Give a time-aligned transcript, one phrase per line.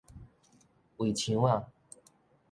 [0.97, 1.67] 圍牆仔